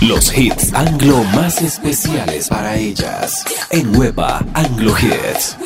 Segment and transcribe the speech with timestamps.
[0.00, 5.56] Los hits anglo más especiales para ellas en Huepa Anglo Hits.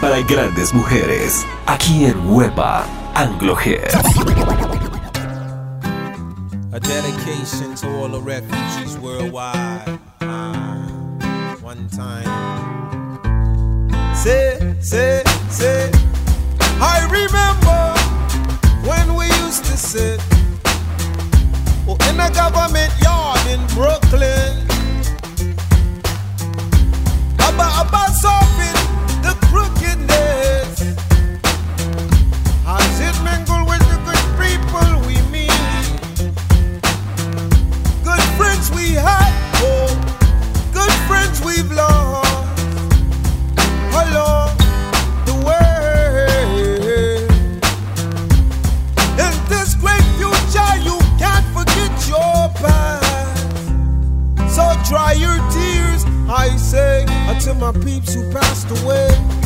[0.00, 1.44] Para grandes mujeres.
[1.66, 3.56] Aquí en Huepa Anglo.
[6.72, 9.98] A dedication to all the refugees worldwide.
[10.20, 12.24] Uh, one time.
[14.14, 15.90] Say, say, say.
[16.80, 17.94] I remember
[18.86, 20.20] when we used to sit
[21.88, 24.66] oh, in a government yard in Brooklyn.
[27.80, 28.57] About solving
[57.58, 59.37] my peeps who passed away.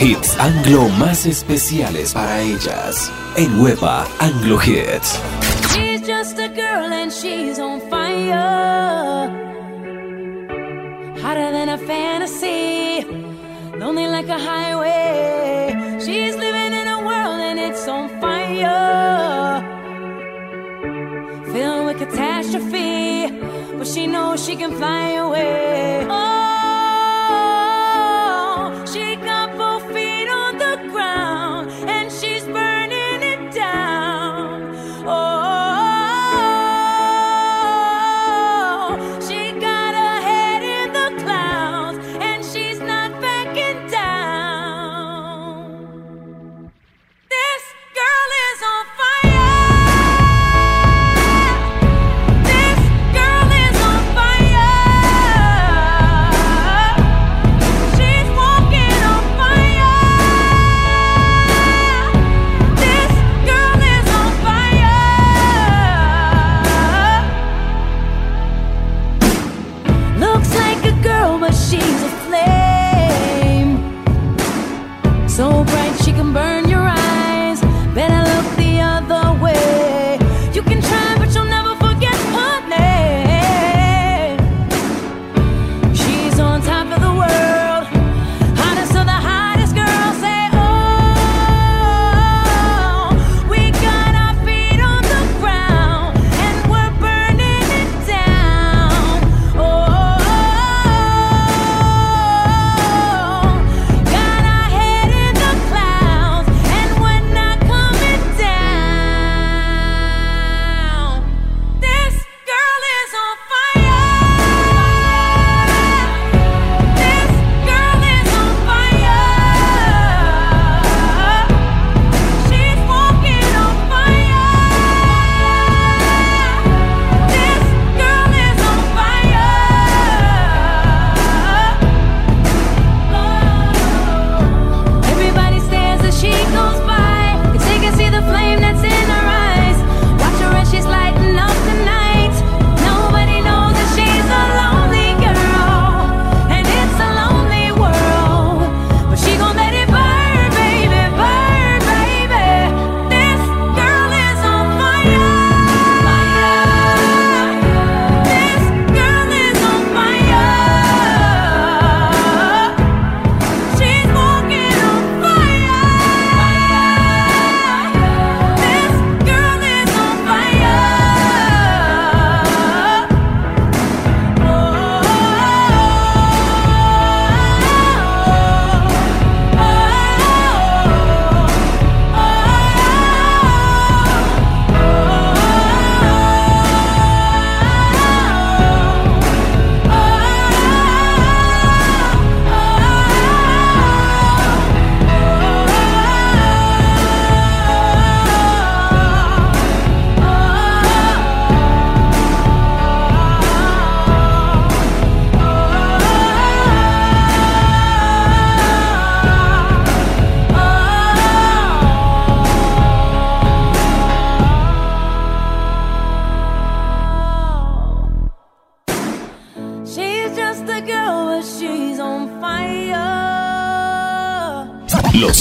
[0.00, 5.20] hits anglo más especiales para ellas en Huepa Anglo Hits.
[5.74, 9.28] She's just a girl and she's on fire.
[11.20, 13.04] Hotter than a fantasy,
[13.78, 15.76] lonely like a highway.
[16.00, 19.60] She's living in a world and it's on fire.
[21.52, 23.28] Filled with catastrophe,
[23.76, 26.06] but she knows she can fly away.
[26.08, 26.39] Oh,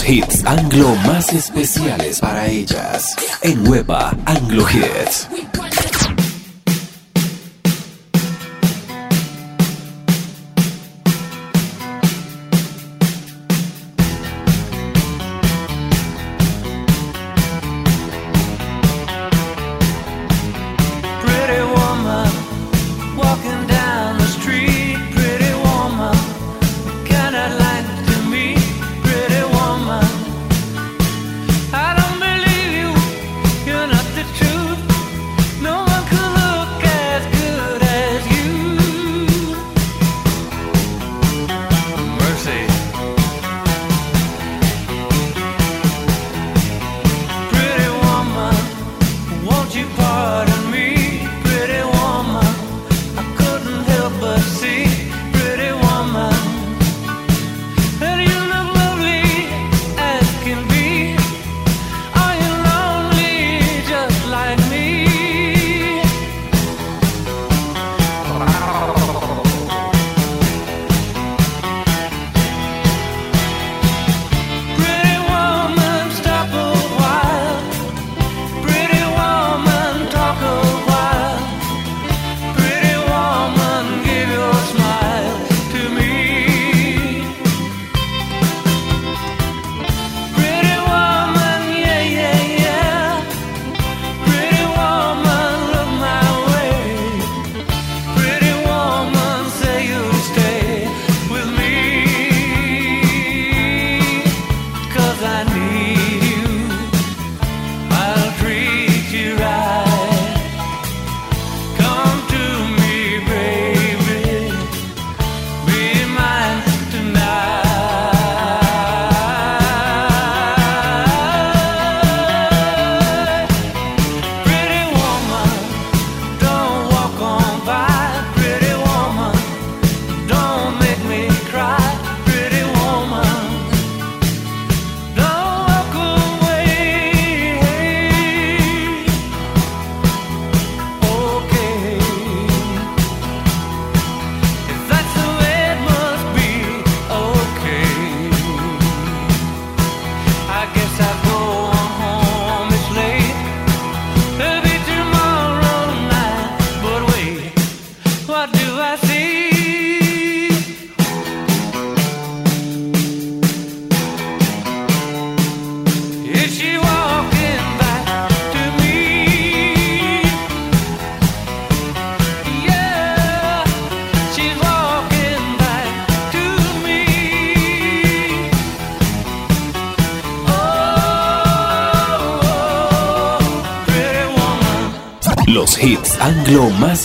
[0.09, 5.27] hits anglo más especiales para ellas en Hueva Anglo Hits.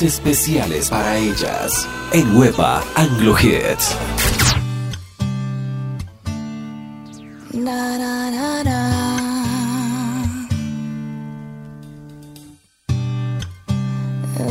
[0.05, 3.97] especiales para ellas en Huepa Anglo Hits.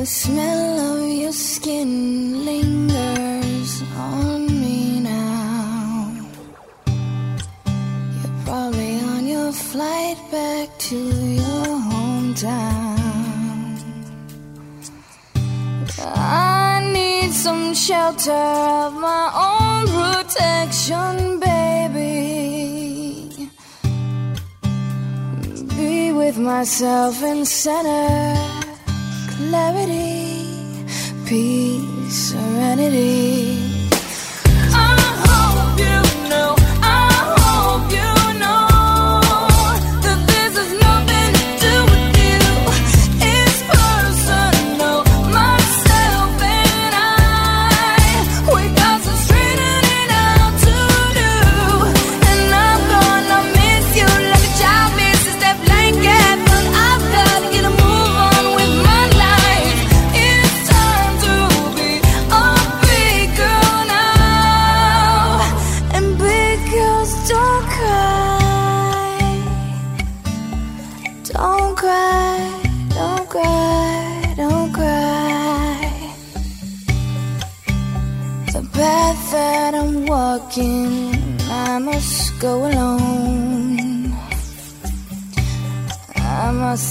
[0.03, 6.11] The smell of your skin lingers on me now.
[6.85, 12.82] You're probably on your flight back to your hometown.
[17.43, 23.49] some shelter of my own protection, baby.
[25.75, 28.33] Be with myself in center,
[29.35, 30.85] clarity,
[31.25, 33.62] peace, serenity.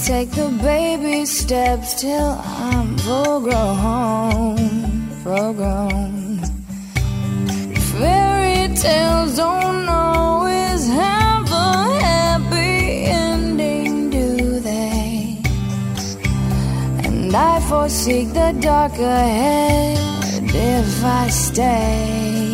[0.05, 4.57] take the baby steps till I'm full grown,
[5.23, 6.39] full grown.
[7.91, 15.41] Fairy tales don't always have a happy ending, do they?
[17.05, 19.97] And I foresee the dark ahead
[20.53, 22.51] if I stay.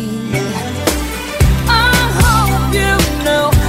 [1.66, 3.59] I hope you know.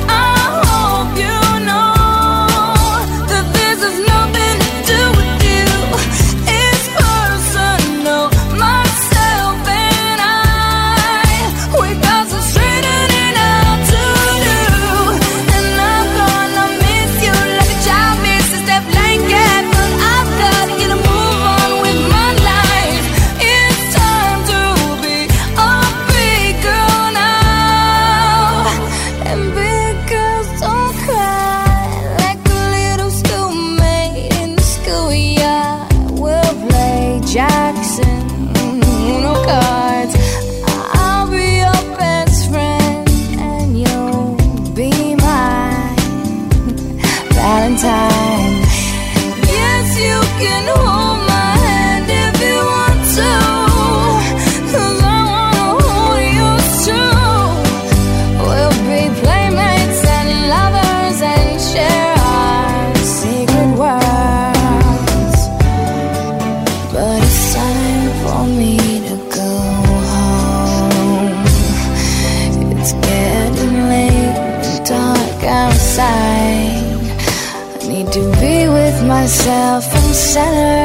[80.34, 80.81] accelerate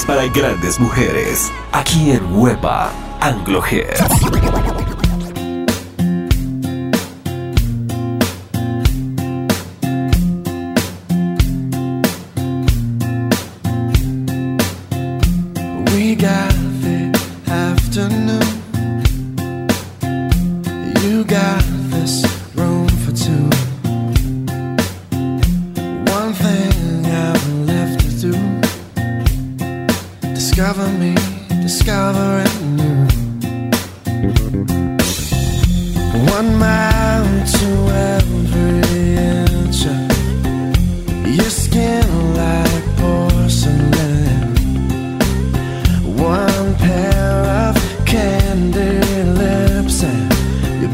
[0.00, 1.52] Para grandes mujeres.
[1.70, 4.71] Aquí en Huepa, Anglo Head.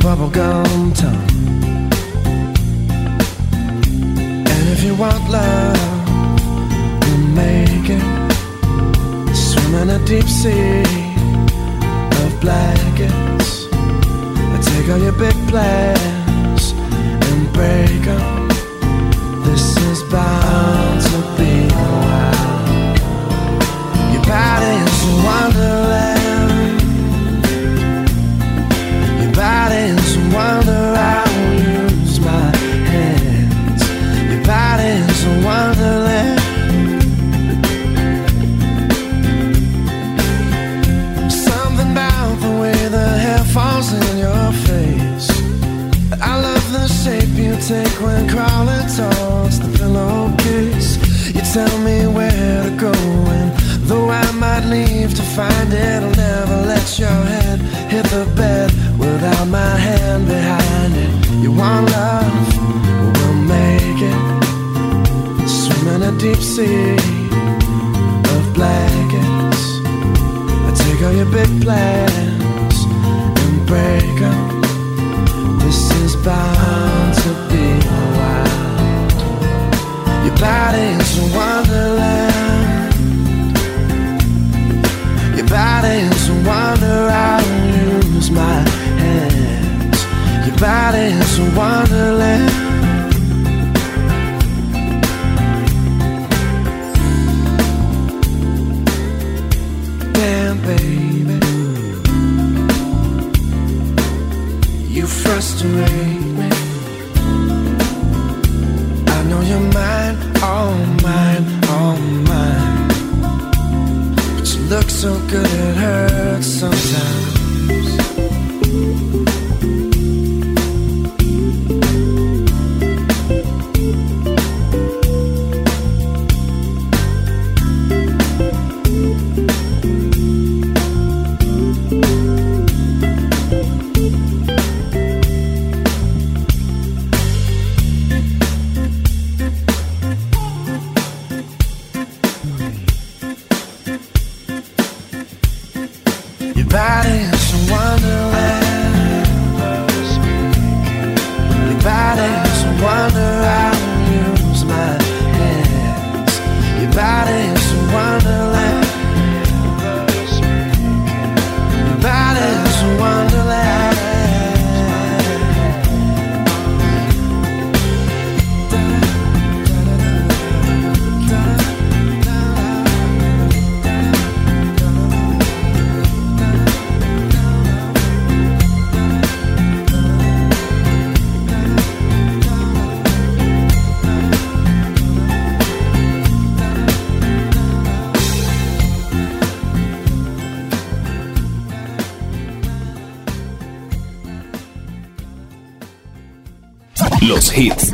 [0.01, 1.29] bubblegum tongue.
[4.55, 6.09] And if you want love,
[7.07, 9.35] you make it.
[9.35, 10.83] Swim in a deep sea
[12.25, 13.67] of blankets.
[14.89, 18.38] Take all your big plans and break them.
[55.39, 56.03] find it.
[56.03, 57.61] I'll never let your head
[57.93, 61.11] hit the bed without my hand behind it.
[61.43, 62.47] You want love?
[63.15, 64.21] We'll make it.
[65.59, 66.97] Swim in a deep sea
[68.35, 69.63] of blankets.
[70.67, 72.08] I take all your big plans.
[104.99, 106.51] You frustrate me.
[109.07, 110.75] I know you're mine, all
[111.07, 112.89] mine, all mine.
[114.35, 117.18] But you look so good, it hurts sometimes.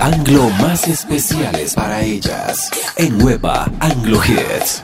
[0.05, 4.83] anglo más especiales para ellas en Hueva Anglo Hits.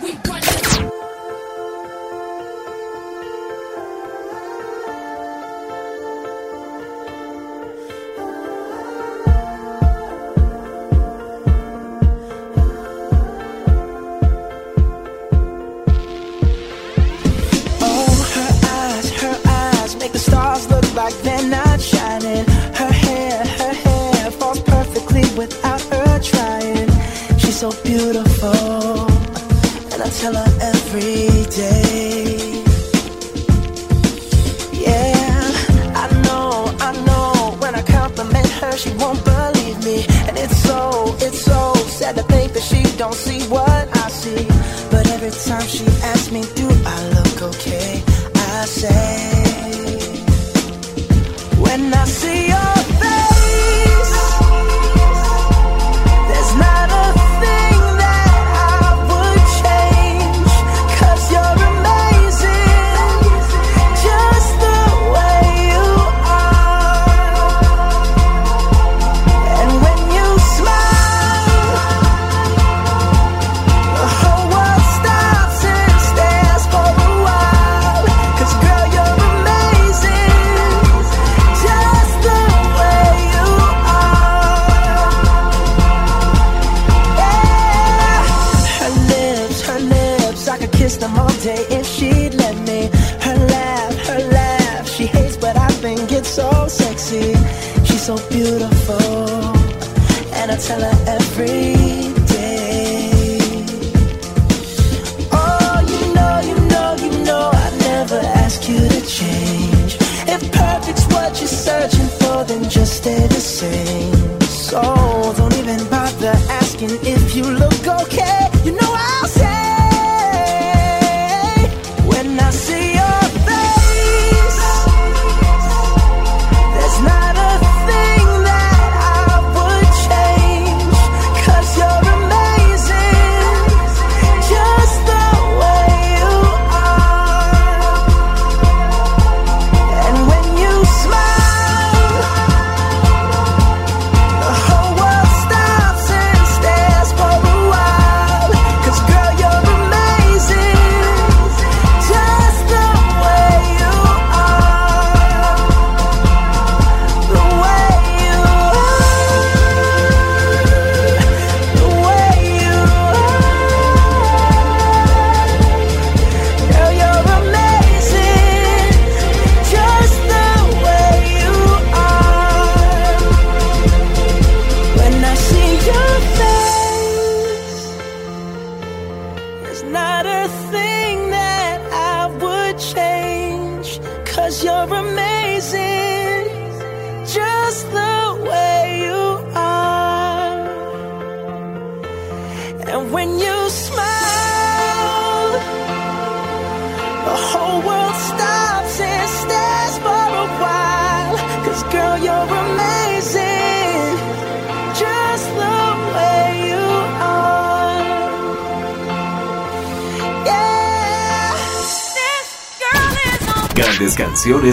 [112.50, 114.40] nothing just stay the same.
[114.40, 118.49] So oh, don't even bother asking if you look okay.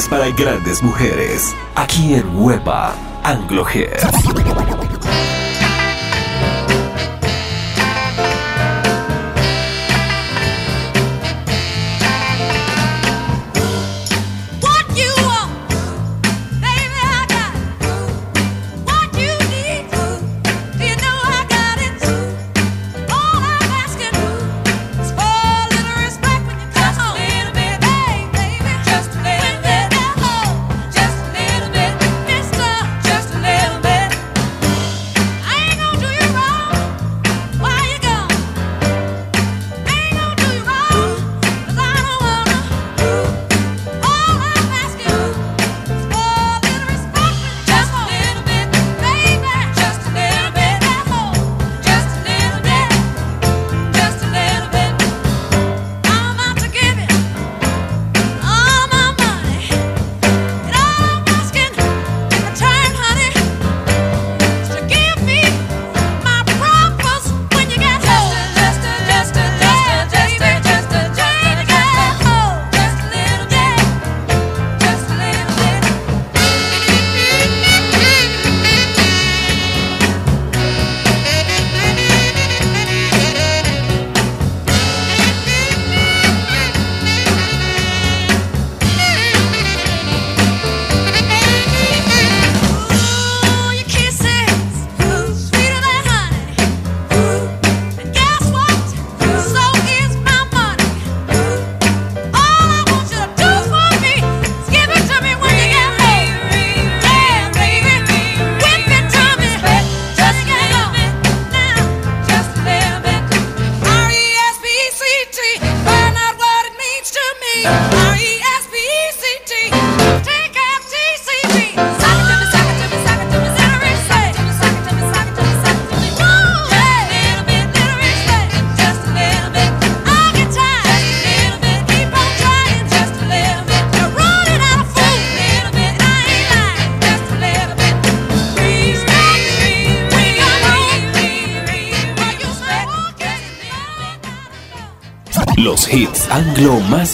[0.10, 1.56] para grandes mujeres.
[1.76, 3.98] Aquí en Huepa, Anglo Hair.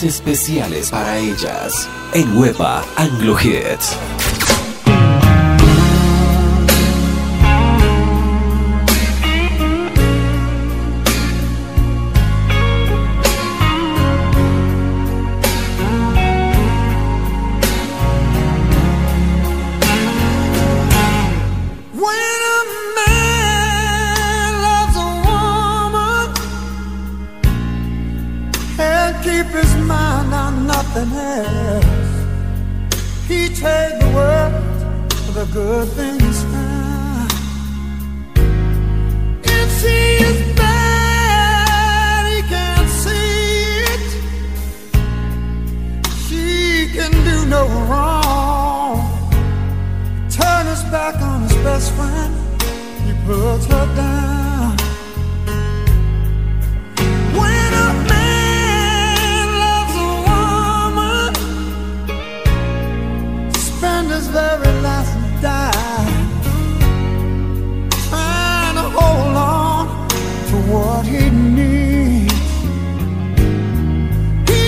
[0.03, 3.97] especiales para ellas en Hueva Anglo Hits.
[64.57, 66.29] very last dime,
[68.09, 69.87] trying to hold on
[70.49, 72.33] to what he needs.
[74.49, 74.61] He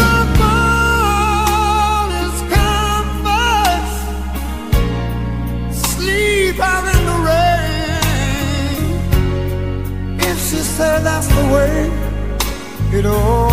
[0.00, 3.94] up all his comforts,
[5.94, 8.86] sleep out in the rain.
[10.20, 11.74] If she said that's the way
[12.98, 13.51] it all.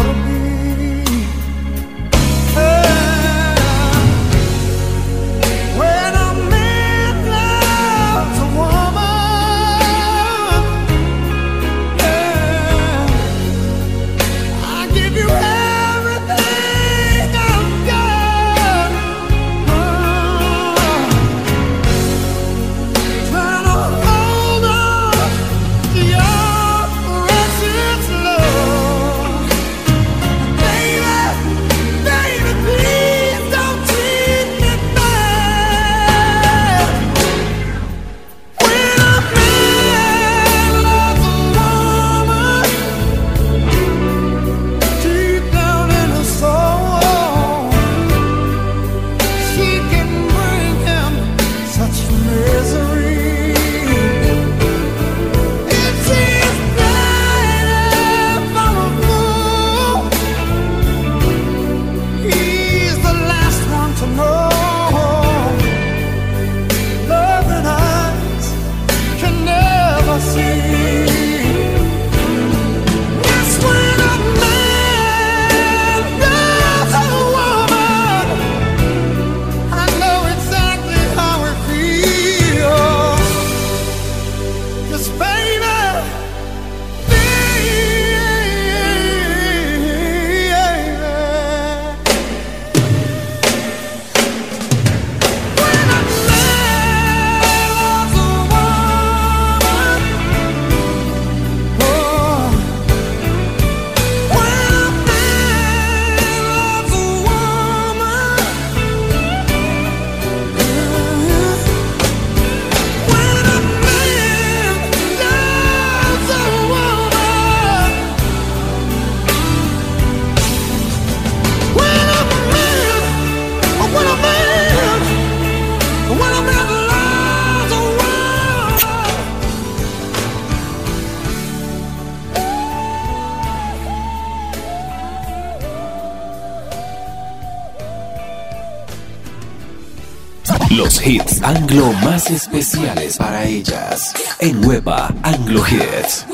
[142.28, 146.26] especiales para ellas en Hueva Anglo Hits.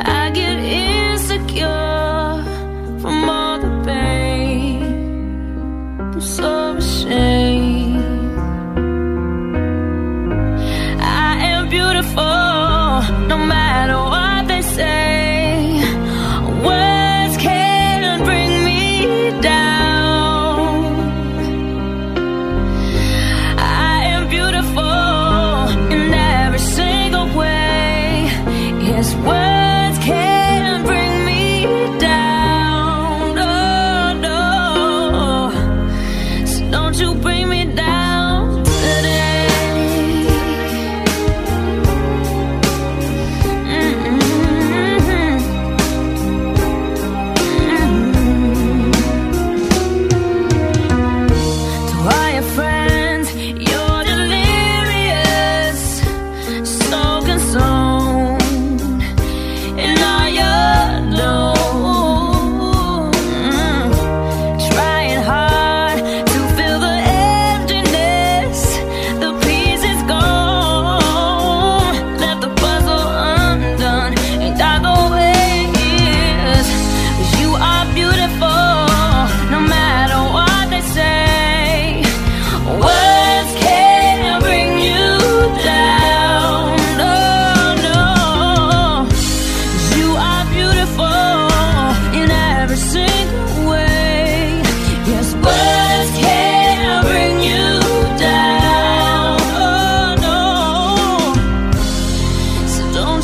[0.00, 1.81] I get insecure.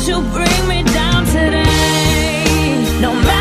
[0.07, 2.99] you bring me down today?
[3.01, 3.38] No matter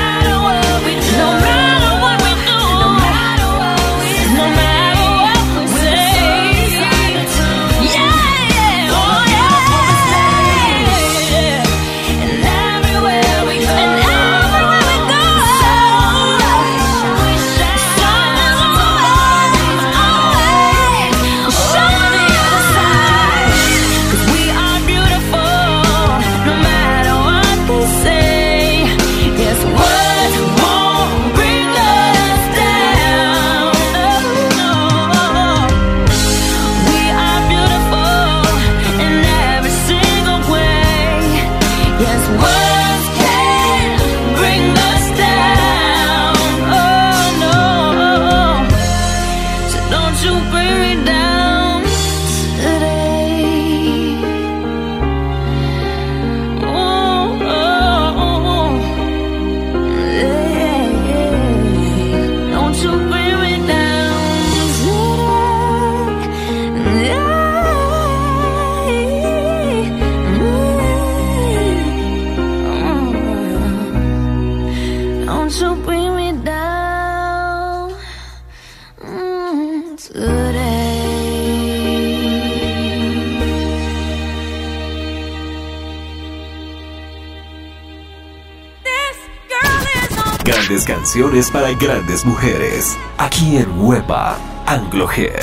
[91.50, 92.96] para grandes mujeres.
[93.16, 94.36] Aquí en Huepa,
[94.66, 95.40] Anglo Hair.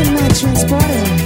[0.00, 1.19] In my transporter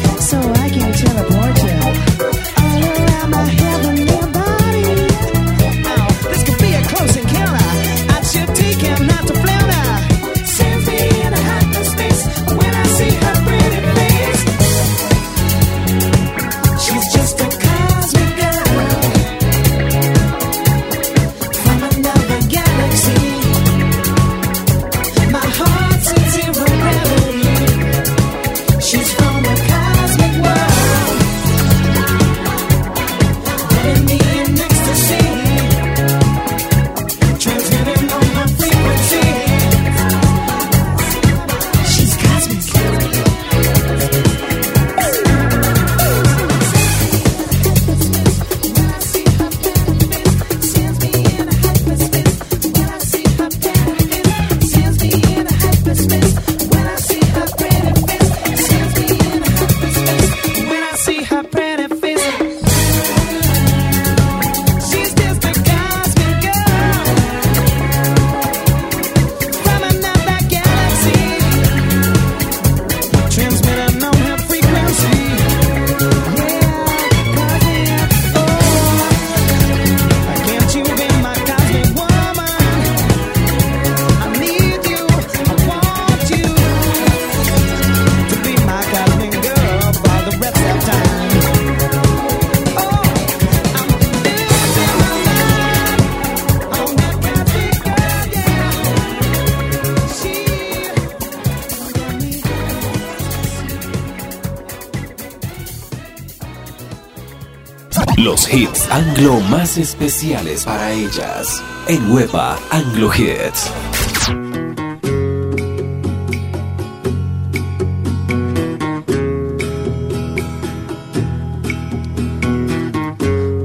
[108.17, 111.63] Los hits anglo más especiales para ellas.
[111.89, 113.71] En Huepa Anglo Hits.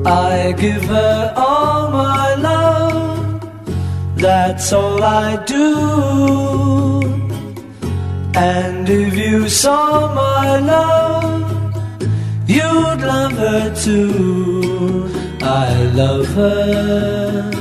[0.05, 3.41] I give her all my love,
[4.17, 7.01] that's all I do.
[8.35, 11.38] And if you saw my love,
[12.55, 15.09] you'd love her too.
[15.41, 15.69] I
[16.01, 17.51] love her.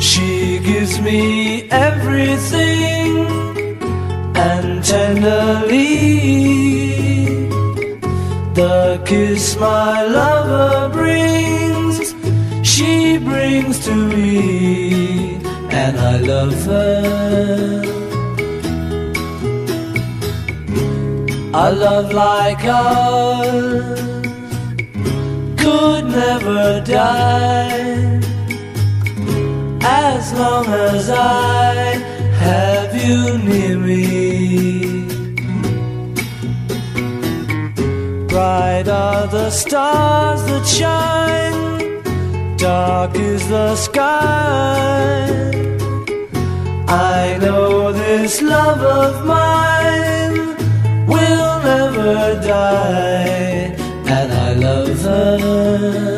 [0.00, 3.28] She gives me everything
[4.34, 6.38] and tenderly
[8.58, 12.12] the kiss my lover brings,
[12.68, 15.36] she brings to me,
[15.70, 17.97] and I love her.
[21.60, 24.00] A love like ours
[25.60, 28.20] could never die
[29.82, 31.74] as long as I
[32.46, 34.06] have you near me.
[38.28, 45.26] Bright are the stars that shine, dark is the sky.
[46.86, 49.77] I know this love of mine
[52.40, 53.74] die,
[54.06, 56.17] and I love her.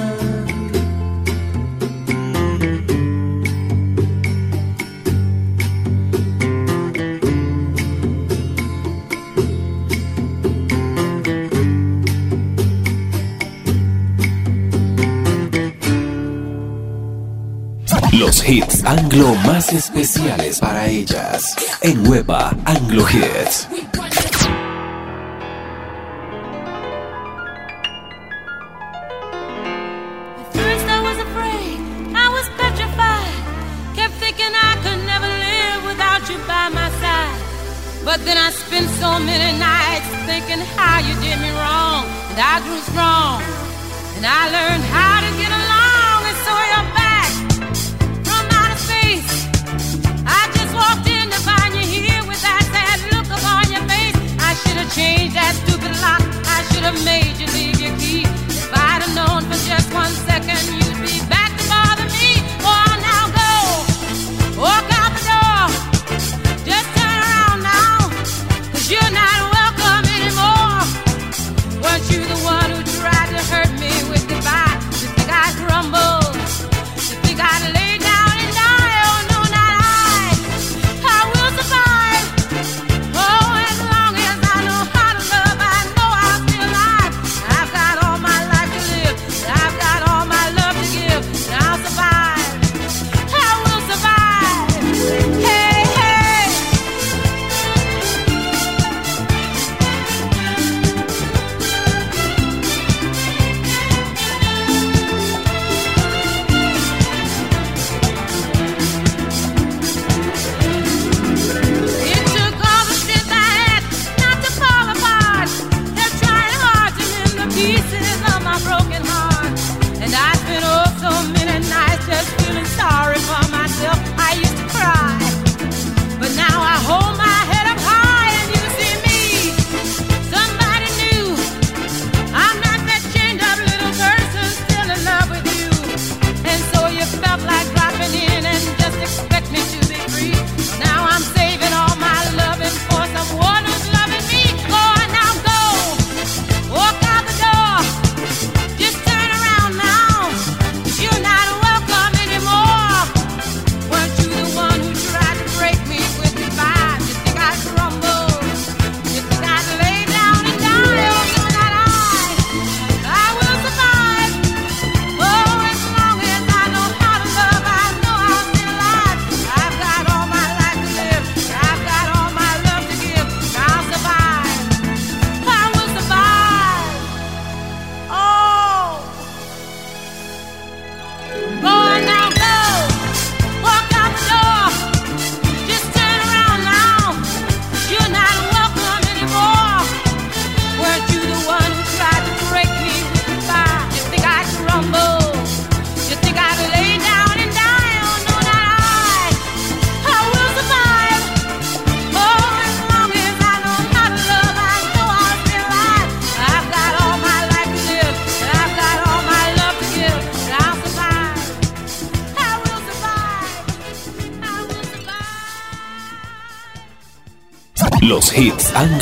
[19.21, 21.55] Anglo más especiales para ellas.
[21.81, 23.67] En Huepa Anglo Hits.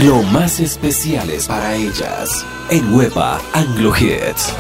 [0.04, 4.54] lo más especiales para ellas en Hueva Anglo Hits.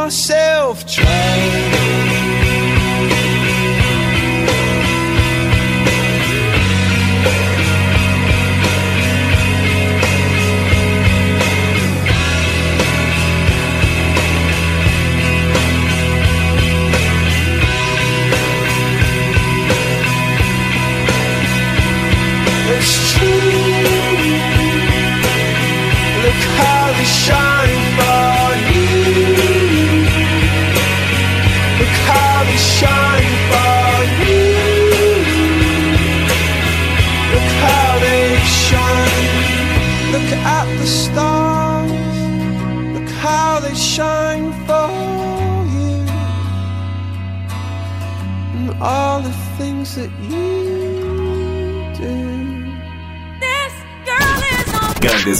[0.00, 2.09] myself trying.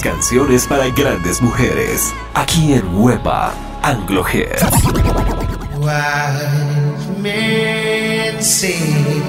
[0.01, 2.13] canciones para grandes mujeres.
[2.35, 4.61] Aquí en Huepa, Anglo Hits.
[5.79, 9.23] Wise men say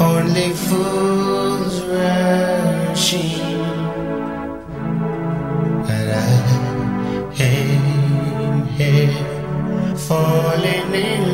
[0.00, 3.50] only fools rush in,
[5.88, 11.33] I am here falling in